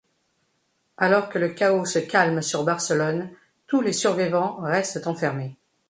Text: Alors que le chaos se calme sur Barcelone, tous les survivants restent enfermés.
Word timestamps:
Alors 0.97 1.29
que 1.29 1.37
le 1.37 1.49
chaos 1.49 1.85
se 1.85 1.99
calme 1.99 2.41
sur 2.41 2.63
Barcelone, 2.63 3.29
tous 3.67 3.81
les 3.81 3.93
survivants 3.93 4.55
restent 4.55 5.05
enfermés. 5.05 5.55